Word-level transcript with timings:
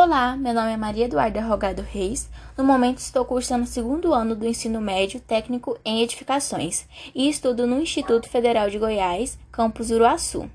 Olá, 0.00 0.36
meu 0.36 0.54
nome 0.54 0.72
é 0.72 0.76
Maria 0.76 1.06
Eduarda 1.06 1.40
Rogado 1.40 1.82
Reis. 1.82 2.30
No 2.56 2.62
momento 2.62 2.98
estou 2.98 3.24
cursando 3.24 3.64
o 3.64 3.66
segundo 3.66 4.14
ano 4.14 4.36
do 4.36 4.46
ensino 4.46 4.80
médio 4.80 5.18
técnico 5.18 5.76
em 5.84 6.04
edificações 6.04 6.86
e 7.12 7.28
estudo 7.28 7.66
no 7.66 7.80
Instituto 7.80 8.28
Federal 8.28 8.70
de 8.70 8.78
Goiás, 8.78 9.36
campus 9.50 9.90
Uruaçu. 9.90 10.48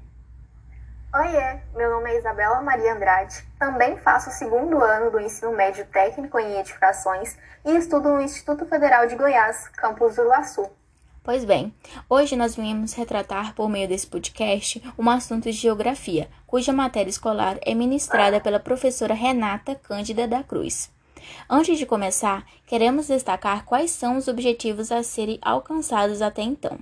Oiê, 1.13 1.59
meu 1.75 1.89
nome 1.89 2.11
é 2.11 2.19
Isabela 2.19 2.61
Maria 2.61 2.93
Andrade. 2.93 3.45
Também 3.59 3.97
faço 3.97 4.29
o 4.29 4.31
segundo 4.31 4.81
ano 4.81 5.11
do 5.11 5.19
ensino 5.19 5.51
médio 5.51 5.85
técnico 5.87 6.39
em 6.39 6.57
edificações 6.57 7.37
e 7.65 7.75
estudo 7.75 8.07
no 8.13 8.21
Instituto 8.21 8.65
Federal 8.65 9.07
de 9.07 9.17
Goiás, 9.17 9.67
campus 9.75 10.17
Uruaçu. 10.17 10.71
Pois 11.23 11.45
bem, 11.45 11.73
hoje 12.09 12.35
nós 12.35 12.57
viemos 12.57 12.91
retratar 12.91 13.55
por 13.55 13.69
meio 13.69 13.87
desse 13.87 14.05
podcast 14.05 14.83
um 14.99 15.09
assunto 15.09 15.45
de 15.45 15.53
geografia, 15.53 16.27
cuja 16.45 16.73
matéria 16.73 17.09
escolar 17.09 17.57
é 17.61 17.73
ministrada 17.73 18.41
pela 18.41 18.59
professora 18.59 19.13
Renata 19.13 19.73
Cândida 19.73 20.27
da 20.27 20.43
Cruz. 20.43 20.91
Antes 21.49 21.79
de 21.79 21.85
começar, 21.85 22.45
queremos 22.67 23.07
destacar 23.07 23.63
quais 23.63 23.91
são 23.91 24.17
os 24.17 24.27
objetivos 24.27 24.91
a 24.91 25.01
serem 25.01 25.39
alcançados 25.41 26.21
até 26.21 26.41
então. 26.41 26.77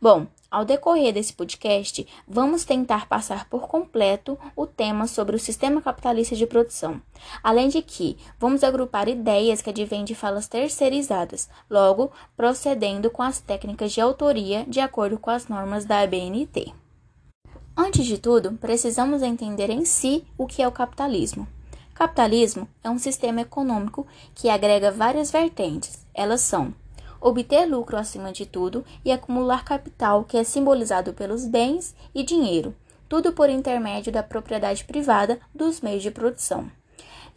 Bom, 0.00 0.26
ao 0.50 0.64
decorrer 0.64 1.12
desse 1.12 1.32
podcast, 1.32 2.06
vamos 2.26 2.64
tentar 2.64 3.08
passar 3.08 3.48
por 3.48 3.68
completo 3.68 4.38
o 4.54 4.66
tema 4.66 5.06
sobre 5.06 5.36
o 5.36 5.38
sistema 5.38 5.82
capitalista 5.82 6.36
de 6.36 6.46
produção, 6.46 7.00
além 7.42 7.68
de 7.68 7.82
que 7.82 8.16
vamos 8.38 8.62
agrupar 8.62 9.08
ideias 9.08 9.60
que 9.60 9.70
advêm 9.70 10.04
de 10.04 10.14
falas 10.14 10.48
terceirizadas, 10.48 11.48
logo 11.68 12.12
procedendo 12.36 13.10
com 13.10 13.22
as 13.22 13.40
técnicas 13.40 13.92
de 13.92 14.00
autoria 14.00 14.64
de 14.68 14.80
acordo 14.80 15.18
com 15.18 15.30
as 15.30 15.48
normas 15.48 15.84
da 15.84 16.00
ABNT. 16.00 16.72
Antes 17.76 18.06
de 18.06 18.16
tudo, 18.16 18.52
precisamos 18.52 19.22
entender 19.22 19.68
em 19.68 19.84
si 19.84 20.24
o 20.38 20.46
que 20.46 20.62
é 20.62 20.68
o 20.68 20.72
capitalismo. 20.72 21.46
Capitalismo 21.92 22.68
é 22.84 22.90
um 22.90 22.98
sistema 22.98 23.40
econômico 23.40 24.06
que 24.34 24.48
agrega 24.48 24.90
várias 24.90 25.30
vertentes. 25.30 26.06
Elas 26.14 26.42
são 26.42 26.74
obter 27.20 27.66
lucro 27.66 27.96
acima 27.96 28.32
de 28.32 28.46
tudo 28.46 28.84
e 29.04 29.12
acumular 29.12 29.64
capital, 29.64 30.24
que 30.24 30.36
é 30.36 30.44
simbolizado 30.44 31.12
pelos 31.12 31.46
bens 31.46 31.94
e 32.14 32.22
dinheiro, 32.22 32.74
tudo 33.08 33.32
por 33.32 33.48
intermédio 33.48 34.12
da 34.12 34.22
propriedade 34.22 34.84
privada 34.84 35.38
dos 35.54 35.80
meios 35.80 36.02
de 36.02 36.10
produção. 36.10 36.70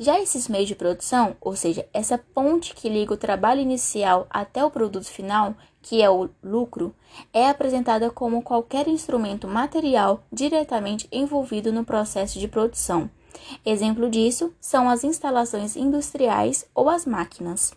Já 0.02 0.18
esses 0.18 0.48
meios 0.48 0.70
de 0.70 0.76
produção, 0.76 1.36
ou 1.42 1.58
seja, 1.58 1.86
essa 1.94 2.18
ponte 2.18 2.74
que 2.74 2.88
liga 2.88 3.14
o 3.14 3.18
trabalho 3.18 3.60
inicial 3.60 4.28
até 4.30 4.64
o 4.64 4.72
produto 4.72 5.08
final, 5.08 5.54
que 5.82 6.02
é 6.02 6.10
o 6.10 6.30
lucro, 6.42 6.96
é 7.34 7.50
apresentada 7.50 8.10
como 8.10 8.42
qualquer 8.42 8.88
instrumento 8.88 9.46
material 9.46 10.24
diretamente 10.32 11.08
envolvido 11.12 11.74
no 11.74 11.84
processo 11.84 12.40
de 12.40 12.48
produção. 12.48 13.10
Exemplo 13.66 14.10
disso 14.10 14.54
são 14.62 14.90
as 14.90 15.04
instalações 15.04 15.76
industriais 15.76 16.66
ou 16.74 16.90
as 16.90 17.06
máquinas. 17.06 17.74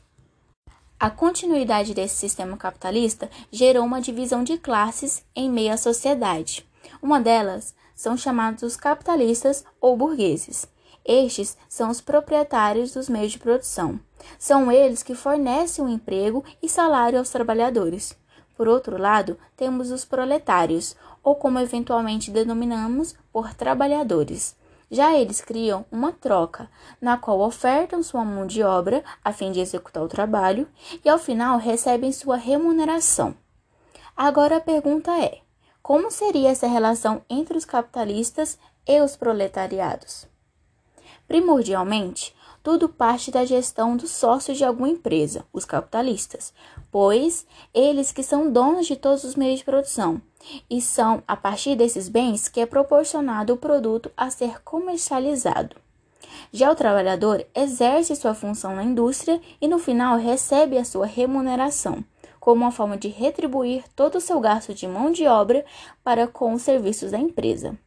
A 1.03 1.11
continuidade 1.11 1.95
desse 1.95 2.15
sistema 2.15 2.57
capitalista 2.57 3.29
gerou 3.51 3.85
uma 3.85 4.01
divisão 4.01 4.45
de 4.45 4.57
classes 4.57 5.25
em 5.35 5.51
meio 5.51 5.73
à 5.73 5.77
sociedade. 5.77 6.65
Uma 7.03 7.21
delas 7.21 7.75
são 7.93 8.17
chamados 8.17 8.63
os 8.63 8.77
capitalistas 8.77 9.65
ou 9.81 9.97
burgueses. 9.97 10.65
Estes 11.05 11.59
são 11.69 11.91
os 11.91 12.01
proprietários 12.01 12.93
dos 12.93 13.09
meios 13.09 13.33
de 13.33 13.41
produção. 13.41 13.99
São 14.39 14.71
eles 14.71 15.03
que 15.03 15.17
fornecem 15.17 15.85
o 15.85 15.89
um 15.89 15.93
emprego 15.93 16.45
e 16.63 16.69
salário 16.69 17.19
aos 17.19 17.31
trabalhadores. 17.31 18.17
Por 18.57 18.69
outro 18.69 18.97
lado, 18.97 19.37
temos 19.57 19.91
os 19.91 20.05
proletários, 20.05 20.95
ou 21.21 21.35
como 21.35 21.59
eventualmente 21.59 22.31
denominamos, 22.31 23.17
por 23.33 23.53
trabalhadores. 23.55 24.55
Já 24.93 25.17
eles 25.17 25.41
criam 25.41 25.87
uma 25.91 26.13
troca, 26.13 26.69
na 27.01 27.17
qual 27.17 27.41
ofertam 27.41 28.03
sua 28.03 28.23
mão 28.27 28.47
de 28.47 28.63
obra 28.63 29.03
a 29.25 29.33
fim 29.33 29.51
de 29.51 29.59
executar 29.59 30.03
o 30.03 30.09
trabalho 30.09 30.69
e 31.03 31.09
ao 31.09 31.19
final 31.19 31.57
recebem 31.57 32.13
sua 32.13 32.37
remuneração. 32.37 33.35
Agora 34.15 34.59
a 34.59 34.61
pergunta 34.61 35.11
é: 35.19 35.39
como 35.83 36.11
seria 36.11 36.51
essa 36.51 36.67
relação 36.67 37.23
entre 37.31 37.57
os 37.57 37.65
capitalistas 37.65 38.59
e 38.87 39.01
os 39.01 39.17
proletariados? 39.17 40.27
Primordialmente, 41.27 42.37
tudo 42.63 42.87
parte 42.87 43.31
da 43.31 43.47
gestão 43.47 43.97
dos 43.97 44.11
sócios 44.11 44.59
de 44.59 44.65
alguma 44.65 44.91
empresa, 44.91 45.47
os 45.55 45.65
capitalistas, 45.65 46.53
pois 46.91 47.47
eles 47.73 48.13
que 48.13 48.23
são 48.23 48.53
donos 48.53 48.87
de 48.87 48.97
todos 48.97 49.25
os 49.25 49.37
meios 49.37 49.61
de 49.61 49.65
produção, 49.65 50.21
e 50.69 50.81
são 50.81 51.23
a 51.27 51.37
partir 51.37 51.77
desses 51.77 52.09
bens 52.09 52.49
que 52.49 52.61
é 52.61 52.67
proporcionado 52.67 53.53
o 53.53 53.57
produto 53.57 54.11
a 54.17 54.31
ser 54.31 54.63
comercializado. 54.63 55.77
Já 56.53 56.71
o 56.71 56.75
trabalhador 56.77 57.47
exerce 57.55 58.15
sua 58.17 58.35
função 58.35 58.77
na 58.77 58.85
indústria 58.85 59.41
e 59.61 59.69
no 59.69 59.79
final 59.79 60.19
recebe 60.19 60.79
a 60.79 60.85
sua 60.85 61.07
remuneração, 61.07 62.05
como 62.39 62.63
uma 62.63 62.73
forma 62.73 62.97
de 62.97 63.09
retribuir 63.09 63.85
todo 63.95 64.17
o 64.17 64.21
seu 64.21 64.41
gasto 64.41 64.75
de 64.75 64.87
mão 64.87 65.11
de 65.11 65.27
obra 65.27 65.65
para 66.03 66.27
com 66.27 66.53
os 66.53 66.63
serviços 66.63 67.11
da 67.11 67.19
empresa. 67.19 67.79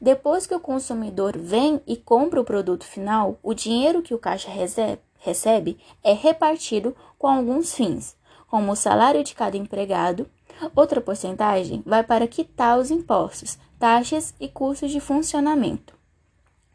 Depois 0.00 0.46
que 0.46 0.54
o 0.54 0.60
consumidor 0.60 1.38
vem 1.38 1.80
e 1.86 1.96
compra 1.96 2.40
o 2.40 2.44
produto 2.44 2.84
final, 2.84 3.38
o 3.42 3.54
dinheiro 3.54 4.02
que 4.02 4.14
o 4.14 4.18
caixa 4.18 4.50
recebe 5.18 5.78
é 6.02 6.12
repartido 6.12 6.94
com 7.18 7.28
alguns 7.28 7.74
fins, 7.74 8.16
como 8.48 8.72
o 8.72 8.76
salário 8.76 9.24
de 9.24 9.34
cada 9.34 9.56
empregado. 9.56 10.28
Outra 10.74 11.00
porcentagem 11.00 11.82
vai 11.84 12.02
para 12.02 12.26
quitar 12.26 12.78
os 12.78 12.90
impostos, 12.90 13.58
taxas 13.78 14.34
e 14.40 14.48
custos 14.48 14.90
de 14.90 15.00
funcionamento. 15.00 15.96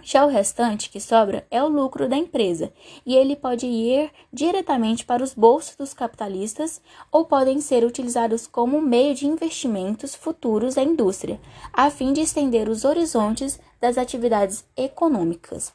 Já 0.04 0.26
o 0.26 0.30
restante 0.30 0.90
que 0.90 1.00
sobra 1.00 1.46
é 1.52 1.62
o 1.64 1.68
lucro 1.68 2.10
da 2.10 2.18
empresa, 2.18 2.74
e 3.06 3.16
ele 3.16 3.36
pode 3.36 3.68
ir 3.68 4.12
diretamente 4.34 5.06
para 5.06 5.24
os 5.24 5.34
bolsos 5.34 5.76
dos 5.76 5.94
capitalistas 5.94 6.82
ou 7.12 7.26
podem 7.26 7.62
ser 7.62 7.84
utilizados 7.84 8.48
como 8.48 8.82
meio 8.82 9.14
de 9.14 9.28
investimentos 9.28 10.16
futuros 10.16 10.76
da 10.76 10.84
indústria, 10.84 11.40
a 11.72 11.92
fim 11.92 12.14
de 12.14 12.22
estender 12.22 12.68
os 12.68 12.84
horizontes 12.84 13.60
das 13.80 13.98
atividades 13.98 14.66
econômicas. 14.76 15.72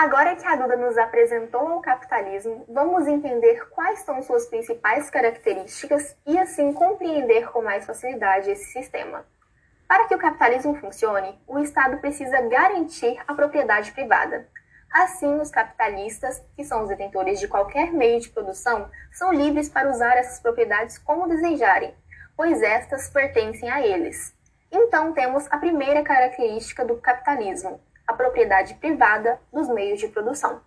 Agora 0.00 0.36
que 0.36 0.46
a 0.46 0.54
Duda 0.54 0.76
nos 0.76 0.96
apresentou 0.96 1.76
o 1.76 1.80
capitalismo, 1.80 2.64
vamos 2.68 3.08
entender 3.08 3.68
quais 3.70 3.98
são 4.02 4.22
suas 4.22 4.46
principais 4.46 5.10
características 5.10 6.16
e 6.24 6.38
assim 6.38 6.72
compreender 6.72 7.50
com 7.50 7.62
mais 7.62 7.84
facilidade 7.84 8.48
esse 8.48 8.66
sistema. 8.66 9.26
Para 9.88 10.06
que 10.06 10.14
o 10.14 10.18
capitalismo 10.18 10.76
funcione, 10.76 11.36
o 11.48 11.58
Estado 11.58 11.98
precisa 11.98 12.40
garantir 12.42 13.20
a 13.26 13.34
propriedade 13.34 13.90
privada. 13.90 14.46
Assim, 14.88 15.40
os 15.40 15.50
capitalistas, 15.50 16.40
que 16.54 16.62
são 16.62 16.84
os 16.84 16.88
detentores 16.88 17.40
de 17.40 17.48
qualquer 17.48 17.92
meio 17.92 18.20
de 18.20 18.28
produção, 18.28 18.88
são 19.10 19.32
livres 19.32 19.68
para 19.68 19.90
usar 19.90 20.16
essas 20.16 20.38
propriedades 20.38 20.96
como 20.96 21.26
desejarem, 21.26 21.92
pois 22.36 22.62
estas 22.62 23.10
pertencem 23.10 23.68
a 23.68 23.84
eles. 23.84 24.32
Então, 24.70 25.12
temos 25.12 25.50
a 25.50 25.58
primeira 25.58 26.04
característica 26.04 26.84
do 26.84 26.98
capitalismo, 26.98 27.80
a 28.08 28.14
propriedade 28.14 28.74
privada 28.74 29.38
dos 29.52 29.68
meios 29.68 30.00
de 30.00 30.08
produção. 30.08 30.62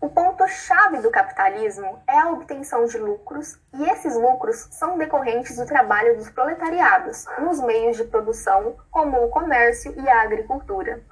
O 0.00 0.08
ponto-chave 0.08 0.98
do 1.00 1.10
capitalismo 1.10 2.00
é 2.06 2.18
a 2.18 2.30
obtenção 2.30 2.86
de 2.86 2.96
lucros, 2.96 3.60
e 3.74 3.84
esses 3.90 4.14
lucros 4.14 4.68
são 4.70 4.96
decorrentes 4.96 5.56
do 5.56 5.66
trabalho 5.66 6.16
dos 6.16 6.30
proletariados 6.30 7.26
nos 7.38 7.60
meios 7.60 7.98
de 7.98 8.04
produção, 8.04 8.76
como 8.90 9.22
o 9.22 9.28
comércio 9.28 9.92
e 10.00 10.08
a 10.08 10.22
agricultura. 10.22 11.02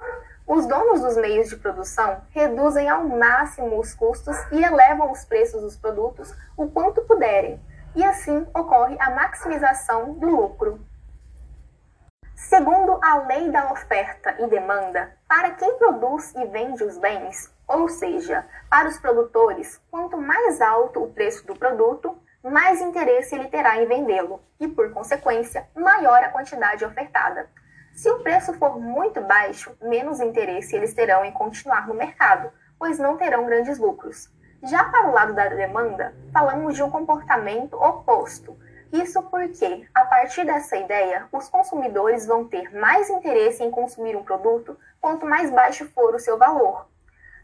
Os 0.47 0.65
donos 0.65 1.01
dos 1.01 1.15
meios 1.17 1.49
de 1.49 1.57
produção 1.57 2.21
reduzem 2.31 2.89
ao 2.89 3.03
máximo 3.03 3.79
os 3.79 3.93
custos 3.93 4.35
e 4.51 4.63
elevam 4.63 5.11
os 5.11 5.23
preços 5.23 5.61
dos 5.61 5.77
produtos 5.77 6.33
o 6.57 6.67
quanto 6.67 7.03
puderem, 7.03 7.61
e 7.95 8.03
assim 8.03 8.47
ocorre 8.55 8.97
a 8.99 9.11
maximização 9.11 10.13
do 10.13 10.27
lucro. 10.27 10.79
Segundo 12.47 12.97
a 13.03 13.17
lei 13.27 13.51
da 13.51 13.71
oferta 13.71 14.33
e 14.39 14.47
demanda, 14.47 15.13
para 15.27 15.51
quem 15.51 15.77
produz 15.77 16.33
e 16.33 16.45
vende 16.45 16.83
os 16.83 16.97
bens, 16.97 17.53
ou 17.67 17.87
seja, 17.89 18.43
para 18.69 18.87
os 18.87 18.97
produtores, 18.97 19.79
quanto 19.91 20.17
mais 20.17 20.59
alto 20.61 21.03
o 21.03 21.13
preço 21.13 21.45
do 21.45 21.53
produto, 21.53 22.17
mais 22.41 22.81
interesse 22.81 23.35
ele 23.35 23.49
terá 23.49 23.77
em 23.77 23.85
vendê-lo 23.85 24.41
e, 24.59 24.67
por 24.67 24.91
consequência, 24.91 25.67
maior 25.75 26.23
a 26.23 26.29
quantidade 26.29 26.83
ofertada. 26.83 27.47
Se 27.93 28.09
o 28.09 28.19
preço 28.19 28.53
for 28.53 28.79
muito 28.79 29.21
baixo, 29.21 29.77
menos 29.81 30.21
interesse 30.21 30.75
eles 30.75 30.93
terão 30.93 31.23
em 31.25 31.33
continuar 31.33 31.87
no 31.87 31.93
mercado, 31.93 32.51
pois 32.79 32.97
não 32.97 33.17
terão 33.17 33.45
grandes 33.45 33.77
lucros. 33.77 34.31
Já 34.63 34.85
para 34.85 35.07
o 35.07 35.11
lado 35.11 35.33
da 35.33 35.49
demanda, 35.49 36.15
falamos 36.33 36.73
de 36.73 36.81
um 36.81 36.89
comportamento 36.89 37.75
oposto. 37.75 38.57
Isso 38.91 39.21
porque, 39.23 39.87
a 39.93 40.05
partir 40.05 40.45
dessa 40.45 40.75
ideia, 40.75 41.27
os 41.31 41.47
consumidores 41.47 42.25
vão 42.25 42.45
ter 42.45 42.73
mais 42.75 43.09
interesse 43.09 43.63
em 43.63 43.71
consumir 43.71 44.15
um 44.15 44.23
produto 44.23 44.77
quanto 44.99 45.25
mais 45.25 45.51
baixo 45.51 45.89
for 45.93 46.15
o 46.15 46.19
seu 46.19 46.37
valor, 46.37 46.87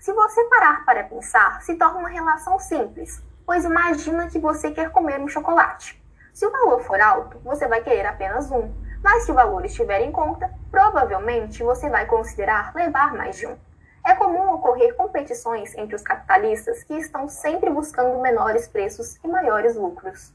se 0.05 0.13
você 0.13 0.43
parar 0.45 0.85
para 0.85 1.03
pensar, 1.03 1.61
se 1.63 1.73
torna 1.75 1.97
uma 1.97 2.09
relação 2.09 2.59
simples, 2.59 3.23
pois 3.43 3.65
imagina 3.65 4.27
que 4.27 4.37
você 4.37 4.69
quer 4.69 4.91
comer 4.91 5.19
um 5.19 5.27
chocolate. 5.27 5.99
Se 6.31 6.45
o 6.45 6.51
valor 6.51 6.81
for 6.81 7.01
alto, 7.01 7.39
você 7.39 7.67
vai 7.67 7.81
querer 7.81 8.05
apenas 8.05 8.51
um, 8.51 8.71
mas 9.01 9.23
se 9.23 9.31
o 9.31 9.33
valor 9.33 9.65
estiver 9.65 10.01
em 10.01 10.11
conta, 10.11 10.53
provavelmente 10.69 11.63
você 11.63 11.89
vai 11.89 12.05
considerar 12.05 12.71
levar 12.75 13.15
mais 13.15 13.35
de 13.37 13.47
um. 13.47 13.57
É 14.05 14.13
comum 14.13 14.53
ocorrer 14.53 14.95
competições 14.95 15.73
entre 15.75 15.95
os 15.95 16.03
capitalistas 16.03 16.83
que 16.83 16.93
estão 16.93 17.27
sempre 17.27 17.71
buscando 17.71 18.21
menores 18.21 18.67
preços 18.67 19.17
e 19.23 19.27
maiores 19.27 19.75
lucros. 19.75 20.31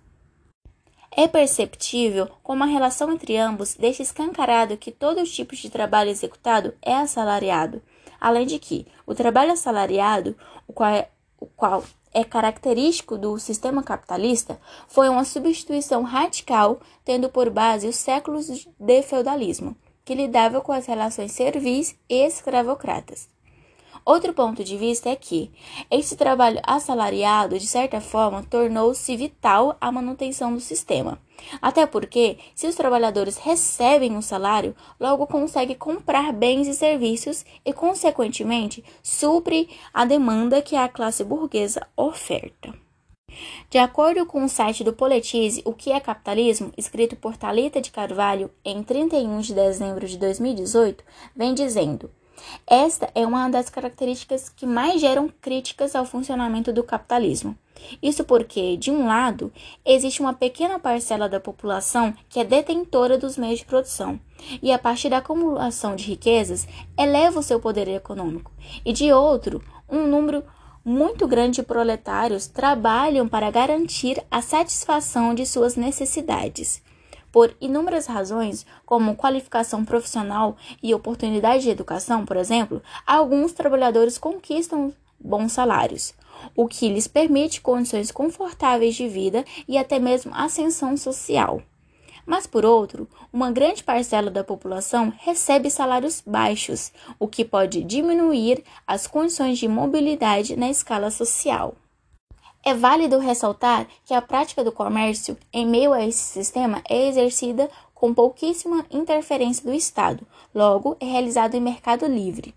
É 1.10 1.26
perceptível 1.26 2.28
como 2.42 2.62
a 2.62 2.66
relação 2.66 3.12
entre 3.12 3.36
ambos 3.36 3.74
deixa 3.74 4.02
escancarado 4.02 4.76
que 4.76 4.92
todo 4.92 5.24
tipo 5.24 5.56
de 5.56 5.68
trabalho 5.68 6.10
executado 6.10 6.72
é 6.80 6.94
assalariado, 6.94 7.82
além 8.20 8.46
de 8.46 8.58
que 8.58 8.86
o 9.04 9.14
trabalho 9.14 9.52
assalariado, 9.52 10.36
o 10.68 10.72
qual 10.72 10.90
é, 10.90 11.08
o 11.40 11.46
qual 11.46 11.82
é 12.12 12.22
característico 12.24 13.18
do 13.18 13.38
sistema 13.38 13.82
capitalista, 13.82 14.60
foi 14.88 15.08
uma 15.08 15.24
substituição 15.24 16.02
radical, 16.02 16.80
tendo 17.04 17.28
por 17.28 17.50
base 17.50 17.88
os 17.88 17.96
séculos 17.96 18.46
de 18.78 19.02
feudalismo, 19.02 19.76
que 20.04 20.14
lidava 20.14 20.60
com 20.60 20.72
as 20.72 20.86
relações 20.86 21.32
servis 21.32 21.96
e 22.08 22.24
escravocratas. 22.24 23.28
Outro 24.04 24.32
ponto 24.32 24.64
de 24.64 24.76
vista 24.76 25.08
é 25.08 25.16
que 25.16 25.50
esse 25.90 26.16
trabalho 26.16 26.60
assalariado, 26.62 27.58
de 27.58 27.66
certa 27.66 28.00
forma, 28.00 28.42
tornou-se 28.42 29.16
vital 29.16 29.76
à 29.80 29.92
manutenção 29.92 30.52
do 30.52 30.60
sistema. 30.60 31.18
Até 31.60 31.86
porque, 31.86 32.38
se 32.54 32.66
os 32.66 32.74
trabalhadores 32.74 33.36
recebem 33.36 34.16
um 34.16 34.22
salário, 34.22 34.74
logo 34.98 35.26
conseguem 35.26 35.76
comprar 35.76 36.32
bens 36.32 36.66
e 36.66 36.74
serviços 36.74 37.44
e, 37.64 37.72
consequentemente, 37.72 38.84
supre 39.02 39.68
a 39.92 40.04
demanda 40.04 40.62
que 40.62 40.76
a 40.76 40.88
classe 40.88 41.24
burguesa 41.24 41.86
oferta. 41.96 42.74
De 43.70 43.78
acordo 43.78 44.26
com 44.26 44.44
o 44.44 44.48
site 44.48 44.82
do 44.82 44.92
Politize, 44.92 45.62
O 45.64 45.72
que 45.72 45.92
é 45.92 46.00
capitalismo, 46.00 46.72
escrito 46.76 47.14
por 47.16 47.36
Talita 47.36 47.80
de 47.80 47.90
Carvalho 47.90 48.50
em 48.64 48.82
31 48.82 49.40
de 49.40 49.54
dezembro 49.54 50.06
de 50.06 50.18
2018, 50.18 51.04
vem 51.34 51.54
dizendo: 51.54 52.10
esta 52.66 53.10
é 53.14 53.26
uma 53.26 53.48
das 53.48 53.68
características 53.70 54.48
que 54.48 54.66
mais 54.66 55.00
geram 55.00 55.30
críticas 55.40 55.94
ao 55.94 56.04
funcionamento 56.04 56.72
do 56.72 56.82
capitalismo. 56.82 57.56
Isso 58.02 58.24
porque, 58.24 58.76
de 58.76 58.90
um 58.90 59.06
lado, 59.06 59.52
existe 59.84 60.20
uma 60.20 60.34
pequena 60.34 60.78
parcela 60.78 61.28
da 61.28 61.40
população 61.40 62.14
que 62.28 62.38
é 62.40 62.44
detentora 62.44 63.16
dos 63.16 63.36
meios 63.36 63.60
de 63.60 63.64
produção, 63.64 64.20
e 64.62 64.70
a 64.70 64.78
partir 64.78 65.08
da 65.08 65.18
acumulação 65.18 65.96
de 65.96 66.04
riquezas 66.04 66.66
eleva 66.98 67.40
o 67.40 67.42
seu 67.42 67.58
poder 67.58 67.88
econômico, 67.88 68.52
e 68.84 68.92
de 68.92 69.12
outro, 69.12 69.62
um 69.88 70.06
número 70.06 70.44
muito 70.84 71.26
grande 71.26 71.56
de 71.56 71.62
proletários 71.62 72.46
trabalham 72.46 73.28
para 73.28 73.50
garantir 73.50 74.22
a 74.30 74.40
satisfação 74.40 75.34
de 75.34 75.44
suas 75.44 75.76
necessidades. 75.76 76.82
Por 77.32 77.56
inúmeras 77.60 78.06
razões, 78.06 78.66
como 78.84 79.14
qualificação 79.14 79.84
profissional 79.84 80.56
e 80.82 80.94
oportunidade 80.94 81.62
de 81.62 81.70
educação, 81.70 82.26
por 82.26 82.36
exemplo, 82.36 82.82
alguns 83.06 83.52
trabalhadores 83.52 84.18
conquistam 84.18 84.92
bons 85.18 85.52
salários, 85.52 86.14
o 86.56 86.66
que 86.66 86.88
lhes 86.88 87.06
permite 87.06 87.60
condições 87.60 88.10
confortáveis 88.10 88.94
de 88.94 89.06
vida 89.06 89.44
e 89.68 89.76
até 89.78 89.98
mesmo 89.98 90.32
ascensão 90.34 90.96
social. 90.96 91.62
Mas, 92.26 92.46
por 92.46 92.64
outro, 92.64 93.08
uma 93.32 93.50
grande 93.50 93.82
parcela 93.82 94.30
da 94.30 94.44
população 94.44 95.12
recebe 95.18 95.70
salários 95.70 96.22
baixos, 96.24 96.92
o 97.18 97.26
que 97.26 97.44
pode 97.44 97.82
diminuir 97.82 98.62
as 98.86 99.06
condições 99.06 99.58
de 99.58 99.66
mobilidade 99.66 100.56
na 100.56 100.70
escala 100.70 101.10
social. 101.10 101.74
É 102.62 102.74
válido 102.74 103.18
ressaltar 103.18 103.86
que 104.04 104.12
a 104.12 104.20
prática 104.20 104.62
do 104.62 104.70
comércio 104.70 105.36
em 105.52 105.66
meio 105.66 105.92
a 105.92 106.06
esse 106.06 106.18
sistema 106.18 106.82
é 106.88 107.08
exercida 107.08 107.70
com 107.94 108.12
pouquíssima 108.12 108.84
interferência 108.90 109.64
do 109.64 109.74
Estado, 109.74 110.26
logo 110.54 110.96
é 111.00 111.06
realizado 111.06 111.54
em 111.54 111.60
mercado 111.60 112.06
livre. 112.06 112.54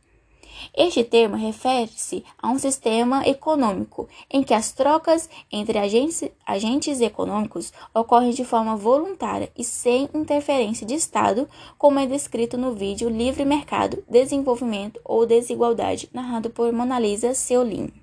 Este 0.75 1.03
termo 1.03 1.35
refere-se 1.35 2.23
a 2.41 2.49
um 2.49 2.59
sistema 2.59 3.27
econômico 3.27 4.07
em 4.29 4.43
que 4.43 4.53
as 4.53 4.71
trocas 4.71 5.29
entre 5.51 5.77
agentes, 5.77 6.29
agentes 6.45 7.01
econômicos 7.01 7.73
ocorrem 7.93 8.31
de 8.31 8.45
forma 8.45 8.75
voluntária 8.75 9.51
e 9.57 9.63
sem 9.63 10.09
interferência 10.13 10.85
de 10.85 10.95
Estado, 10.95 11.47
como 11.77 11.99
é 11.99 12.05
descrito 12.05 12.57
no 12.57 12.73
vídeo 12.73 13.09
Livre 13.09 13.45
Mercado, 13.45 14.03
Desenvolvimento 14.07 14.99
ou 15.03 15.25
Desigualdade, 15.25 16.09
narrado 16.13 16.49
por 16.49 16.71
Monalisa 16.71 17.33
Seolin. 17.33 18.02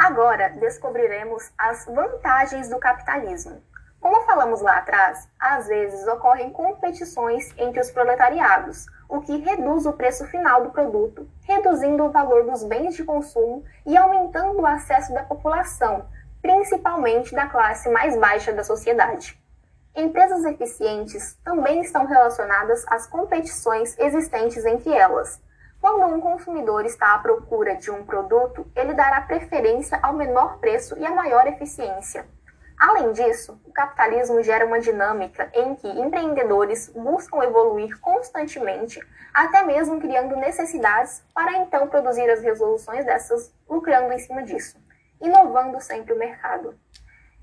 Agora 0.00 0.48
descobriremos 0.48 1.52
as 1.58 1.84
vantagens 1.84 2.70
do 2.70 2.78
capitalismo. 2.78 3.62
Como 4.00 4.22
falamos 4.22 4.62
lá 4.62 4.78
atrás, 4.78 5.28
às 5.38 5.66
vezes 5.66 6.08
ocorrem 6.08 6.48
competições 6.48 7.52
entre 7.58 7.80
os 7.80 7.90
proletariados, 7.90 8.86
o 9.06 9.20
que 9.20 9.36
reduz 9.36 9.84
o 9.84 9.92
preço 9.92 10.24
final 10.28 10.62
do 10.62 10.70
produto, 10.70 11.28
reduzindo 11.42 12.02
o 12.02 12.10
valor 12.10 12.44
dos 12.44 12.64
bens 12.64 12.94
de 12.94 13.04
consumo 13.04 13.62
e 13.84 13.94
aumentando 13.94 14.62
o 14.62 14.66
acesso 14.66 15.12
da 15.12 15.22
população, 15.22 16.06
principalmente 16.40 17.34
da 17.34 17.46
classe 17.46 17.90
mais 17.90 18.16
baixa 18.16 18.54
da 18.54 18.64
sociedade. 18.64 19.38
Empresas 19.94 20.46
eficientes 20.46 21.38
também 21.44 21.82
estão 21.82 22.06
relacionadas 22.06 22.86
às 22.88 23.06
competições 23.06 23.98
existentes 23.98 24.64
entre 24.64 24.94
elas, 24.94 25.38
quando 25.80 26.04
um 26.14 26.20
consumidor 26.20 26.84
está 26.84 27.14
à 27.14 27.18
procura 27.18 27.74
de 27.74 27.90
um 27.90 28.04
produto, 28.04 28.66
ele 28.76 28.92
dará 28.92 29.22
preferência 29.22 29.98
ao 30.02 30.12
menor 30.12 30.58
preço 30.58 30.96
e 30.98 31.06
à 31.06 31.10
maior 31.10 31.46
eficiência. 31.46 32.26
Além 32.78 33.12
disso, 33.12 33.60
o 33.66 33.72
capitalismo 33.72 34.42
gera 34.42 34.64
uma 34.64 34.80
dinâmica 34.80 35.50
em 35.54 35.74
que 35.74 35.88
empreendedores 35.88 36.88
buscam 36.88 37.42
evoluir 37.42 37.98
constantemente, 38.00 39.00
até 39.34 39.62
mesmo 39.62 40.00
criando 40.00 40.36
necessidades 40.36 41.22
para 41.34 41.58
então 41.58 41.88
produzir 41.88 42.28
as 42.30 42.40
resoluções 42.40 43.04
dessas, 43.04 43.54
lucrando 43.68 44.12
em 44.12 44.18
cima 44.18 44.42
disso, 44.42 44.78
inovando 45.20 45.80
sempre 45.80 46.12
o 46.12 46.18
mercado. 46.18 46.74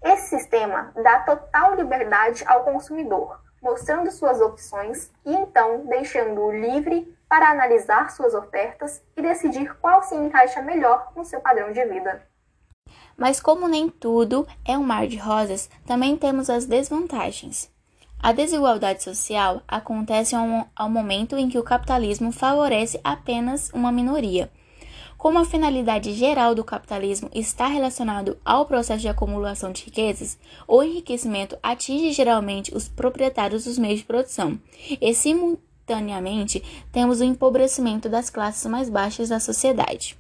Esse 0.04 0.30
sistema 0.30 0.92
dá 0.96 1.20
total 1.20 1.76
liberdade 1.76 2.44
ao 2.48 2.64
consumidor, 2.64 3.40
mostrando 3.62 4.12
suas 4.12 4.40
opções 4.42 5.12
e 5.26 5.36
então 5.36 5.86
deixando-o 5.86 6.52
livre 6.52 7.17
para 7.30 7.50
analisar 7.50 8.12
suas 8.12 8.34
ofertas 8.34 9.02
e 9.16 9.22
decidir 9.22 9.76
qual 9.80 10.02
se 10.04 10.16
encaixa 10.16 10.62
melhor 10.62 11.12
no 11.16 11.26
seu 11.26 11.40
padrão 11.40 11.72
de 11.72 11.84
vida. 11.86 12.22
Mas 13.18 13.40
como 13.40 13.68
nem 13.68 13.90
tudo 13.90 14.48
é 14.66 14.78
um 14.78 14.84
mar 14.84 15.08
de 15.08 15.18
rosas, 15.18 15.70
também 15.86 16.16
temos 16.16 16.50
as 16.50 16.66
desvantagens. 16.66 17.70
A 18.20 18.32
desigualdade 18.32 19.04
social 19.04 19.62
acontece 19.68 20.36
ao, 20.36 20.90
momento 20.90 21.38
em 21.38 21.50
que 21.50 21.60
o 21.60 21.64
capitalismo 21.64 22.32
favorece 22.32 23.00
apenas 23.04 23.70
uma 23.74 23.92
minoria. 23.92 24.52
Como 25.18 25.40
a 25.40 25.46
finalidade 25.46 26.14
geral 26.14 26.54
do 26.54 26.64
capitalismo 26.64 27.30
está 27.34 27.68
relacionado 27.68 28.38
ao 28.46 28.66
processo 28.66 29.02
de 29.02 29.08
acumulação 29.08 29.72
de 29.72 29.86
riquezas, 29.86 30.38
o 30.68 30.82
enriquecimento 30.84 31.58
atinge 31.62 32.12
geralmente 32.12 32.76
os 32.76 32.88
proprietários 32.88 33.66
dos 33.66 33.80
meios 33.80 34.00
de 34.00 34.06
produção 34.06 34.60
e, 35.02 35.14
simultaneamente, 35.88 36.62
temos 36.92 37.22
o 37.22 37.24
empobrecimento 37.24 38.10
das 38.10 38.30
classes 38.30 38.66
mais 38.70 38.90
baixas 38.90 39.30
da 39.30 39.40
sociedade. 39.40 40.18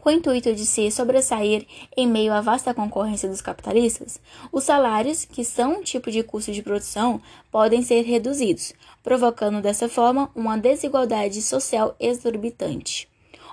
Com 0.00 0.10
o 0.10 0.12
intuito 0.12 0.54
de 0.54 0.64
se 0.64 0.90
sobressair 0.90 1.66
em 1.96 2.06
meio 2.06 2.32
à 2.32 2.40
vasta 2.40 2.72
concorrência 2.72 3.28
dos 3.28 3.42
capitalistas, 3.42 4.18
os 4.50 4.64
salários, 4.64 5.24
que 5.24 5.44
são 5.44 5.80
um 5.80 5.82
tipo 5.82 6.10
de 6.10 6.22
custo 6.22 6.52
de 6.52 6.62
produção, 6.62 7.20
podem 7.50 7.82
ser 7.82 8.02
reduzidos, 8.02 8.72
provocando 9.02 9.60
dessa 9.60 9.88
forma 9.88 10.30
uma 10.34 10.56
desigualdade 10.56 11.42
social 11.42 11.94
exorbitante. 12.00 13.08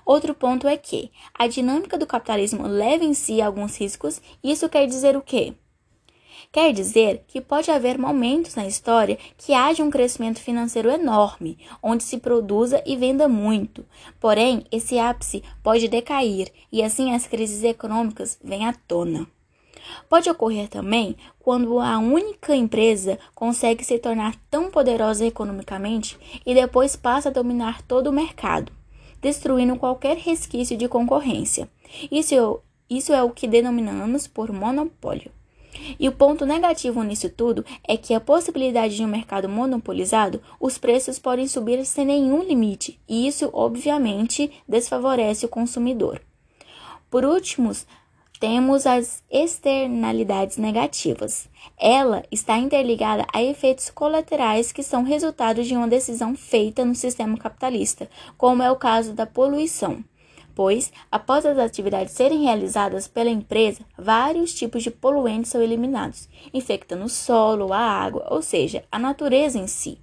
Outro 0.06 0.36
ponto 0.36 0.68
é 0.68 0.78
que 0.78 1.12
a 1.34 1.48
dinâmica 1.48 1.98
do 1.98 2.06
capitalismo 2.06 2.68
leva 2.68 3.04
em 3.04 3.16
si 3.16 3.42
alguns 3.42 3.76
riscos. 3.76 4.22
Isso 4.44 4.70
quer 4.70 4.86
dizer 4.86 5.18
o 5.18 5.22
quê? 5.22 5.56
Quer 6.56 6.72
dizer 6.72 7.26
que 7.28 7.42
pode 7.42 7.70
haver 7.70 8.00
momentos 8.00 8.56
na 8.56 8.66
história 8.66 9.18
que 9.38 9.54
haja 9.54 9.84
um 9.84 9.90
crescimento 9.90 10.40
financeiro 10.40 10.90
enorme, 10.90 11.58
onde 11.84 12.02
se 12.02 12.18
produza 12.18 12.82
e 12.86 12.96
venda 12.96 13.28
muito. 13.28 13.86
Porém, 14.22 14.66
esse 14.72 14.98
ápice 14.98 15.44
pode 15.62 15.90
decair 15.90 16.50
e 16.72 16.82
assim 16.82 17.14
as 17.14 17.28
crises 17.28 17.62
econômicas 17.62 18.40
vêm 18.42 18.66
à 18.66 18.72
tona. 18.72 19.28
Pode 20.08 20.30
ocorrer 20.30 20.70
também 20.70 21.18
quando 21.42 21.78
a 21.78 22.00
única 22.00 22.56
empresa 22.56 23.20
consegue 23.34 23.84
se 23.84 24.00
tornar 24.00 24.34
tão 24.50 24.72
poderosa 24.72 25.26
economicamente 25.26 26.18
e 26.46 26.54
depois 26.54 26.96
passa 26.96 27.28
a 27.28 27.34
dominar 27.34 27.82
todo 27.82 28.08
o 28.08 28.14
mercado, 28.14 28.72
destruindo 29.22 29.76
qualquer 29.76 30.16
resquício 30.16 30.78
de 30.78 30.88
concorrência. 30.88 31.68
Isso, 32.10 32.62
isso 32.90 33.12
é 33.12 33.22
o 33.22 33.32
que 33.32 33.46
denominamos 33.46 34.26
por 34.26 34.54
monopólio. 34.54 35.30
E 36.00 36.08
o 36.08 36.12
ponto 36.12 36.46
negativo 36.46 37.04
nisso 37.04 37.30
tudo 37.30 37.66
é 37.88 37.98
que 37.98 38.14
a 38.14 38.20
possibilidade 38.20 38.96
de 38.96 39.04
um 39.04 39.08
mercado 39.08 39.48
monopolizado, 39.50 40.42
os 40.60 40.78
preços 40.78 41.20
podem 41.20 41.48
subir 41.48 41.86
sem 41.86 42.06
nenhum 42.06 42.44
limite, 42.44 43.00
e 43.08 43.28
isso 43.28 43.50
obviamente 43.54 44.52
desfavorece 44.68 45.46
o 45.46 45.50
consumidor. 45.50 46.22
Por 47.10 47.24
último, 47.24 47.72
temos 48.40 48.86
as 48.86 49.24
externalidades 49.32 50.58
negativas. 50.58 51.48
Ela 51.78 52.24
está 52.32 52.58
interligada 52.58 53.26
a 53.34 53.42
efeitos 53.42 53.90
colaterais 53.90 54.72
que 54.72 54.84
são 54.84 55.04
resultado 55.04 55.64
de 55.64 55.76
uma 55.76 55.88
decisão 55.88 56.36
feita 56.36 56.84
no 56.84 56.94
sistema 56.94 57.38
capitalista, 57.38 58.10
como 58.38 58.62
é 58.62 58.72
o 58.72 58.76
caso 58.76 59.14
da 59.14 59.26
poluição. 59.26 60.04
Pois, 60.56 60.92
após 61.12 61.46
as 61.46 61.58
atividades 61.58 62.14
serem 62.14 62.44
realizadas 62.44 63.10
pela 63.10 63.30
empresa, 63.30 63.84
vários 63.98 64.54
tipos 64.54 64.84
de 64.84 64.90
poluentes 64.90 65.52
são 65.52 65.62
eliminados, 65.62 66.30
infectando 66.54 67.04
o 67.04 67.10
solo, 67.10 67.74
a 67.74 67.78
água, 67.78 68.26
ou 68.30 68.42
seja, 68.42 68.86
a 68.90 68.98
natureza 68.98 69.58
em 69.58 69.68
si. 69.68 70.02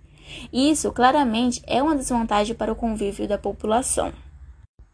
Isso 0.53 0.93
claramente 0.93 1.63
é 1.67 1.83
uma 1.83 1.97
desvantagem 1.97 2.55
para 2.55 2.71
o 2.71 2.77
convívio 2.77 3.27
da 3.27 3.39
população. 3.39 4.13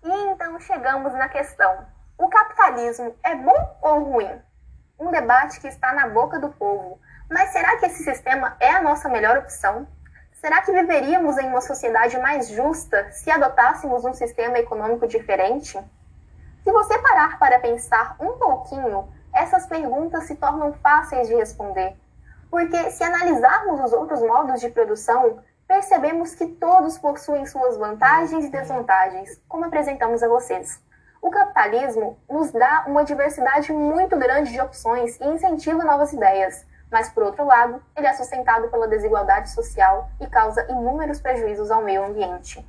E 0.04 0.30
então 0.30 0.58
chegamos 0.60 1.12
na 1.14 1.28
questão: 1.28 1.86
o 2.16 2.28
capitalismo 2.28 3.14
é 3.24 3.34
bom 3.34 3.78
ou 3.82 4.04
ruim? 4.04 4.40
Um 4.98 5.10
debate 5.10 5.60
que 5.60 5.68
está 5.68 5.92
na 5.92 6.08
boca 6.08 6.38
do 6.38 6.50
povo. 6.50 7.00
Mas 7.30 7.50
será 7.50 7.76
que 7.76 7.86
esse 7.86 8.04
sistema 8.04 8.56
é 8.58 8.70
a 8.70 8.82
nossa 8.82 9.08
melhor 9.08 9.38
opção? 9.38 9.86
Será 10.40 10.62
que 10.62 10.70
viveríamos 10.70 11.36
em 11.36 11.48
uma 11.48 11.60
sociedade 11.60 12.16
mais 12.18 12.48
justa 12.48 13.10
se 13.10 13.28
adotássemos 13.28 14.04
um 14.04 14.14
sistema 14.14 14.56
econômico 14.56 15.04
diferente? 15.08 15.76
Se 16.62 16.70
você 16.70 16.96
parar 16.98 17.40
para 17.40 17.58
pensar 17.58 18.14
um 18.20 18.38
pouquinho, 18.38 19.12
essas 19.34 19.66
perguntas 19.66 20.24
se 20.24 20.36
tornam 20.36 20.72
fáceis 20.74 21.26
de 21.26 21.34
responder. 21.34 21.96
Porque 22.48 22.92
se 22.92 23.02
analisarmos 23.02 23.80
os 23.80 23.92
outros 23.92 24.22
modos 24.22 24.60
de 24.60 24.68
produção, 24.70 25.42
percebemos 25.66 26.36
que 26.36 26.46
todos 26.46 26.96
possuem 26.96 27.44
suas 27.44 27.76
vantagens 27.76 28.44
e 28.44 28.50
desvantagens, 28.50 29.40
como 29.48 29.64
apresentamos 29.64 30.22
a 30.22 30.28
vocês. 30.28 30.80
O 31.20 31.30
capitalismo 31.30 32.16
nos 32.30 32.52
dá 32.52 32.84
uma 32.86 33.04
diversidade 33.04 33.72
muito 33.72 34.16
grande 34.16 34.52
de 34.52 34.60
opções 34.60 35.18
e 35.20 35.24
incentiva 35.24 35.82
novas 35.82 36.12
ideias, 36.12 36.64
mas, 36.90 37.08
por 37.10 37.22
outro 37.22 37.44
lado, 37.44 37.82
ele 37.96 38.06
é 38.06 38.12
sustentado 38.14 38.68
pela 38.68 38.88
desigualdade 38.88 39.50
social 39.50 40.10
e 40.20 40.26
causa 40.26 40.66
inúmeros 40.70 41.20
prejuízos 41.20 41.70
ao 41.70 41.82
meio 41.82 42.04
ambiente. 42.04 42.64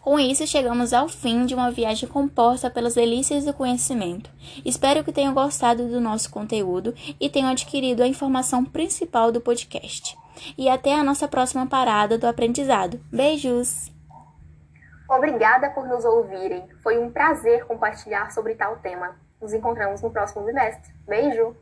Com 0.00 0.18
isso, 0.18 0.46
chegamos 0.46 0.92
ao 0.92 1.08
fim 1.08 1.44
de 1.44 1.54
uma 1.54 1.70
viagem 1.70 2.08
composta 2.08 2.70
pelas 2.70 2.94
delícias 2.94 3.44
do 3.44 3.52
conhecimento. 3.52 4.30
Espero 4.64 5.04
que 5.04 5.12
tenham 5.12 5.34
gostado 5.34 5.88
do 5.88 6.00
nosso 6.00 6.30
conteúdo 6.30 6.94
e 7.20 7.28
tenham 7.28 7.50
adquirido 7.50 8.02
a 8.02 8.06
informação 8.06 8.64
principal 8.64 9.30
do 9.30 9.40
podcast. 9.40 10.16
E 10.56 10.68
até 10.70 10.94
a 10.94 11.04
nossa 11.04 11.28
próxima 11.28 11.66
parada 11.66 12.16
do 12.16 12.26
aprendizado. 12.26 12.98
Beijos! 13.12 13.92
Obrigada 15.08 15.68
por 15.70 15.86
nos 15.86 16.04
ouvirem. 16.04 16.66
Foi 16.82 16.98
um 16.98 17.10
prazer 17.10 17.66
compartilhar 17.66 18.30
sobre 18.30 18.54
tal 18.54 18.76
tema. 18.76 19.16
Nos 19.40 19.52
encontramos 19.52 20.00
no 20.00 20.10
próximo 20.10 20.46
bimestre. 20.46 20.94
Beijo! 21.06 21.54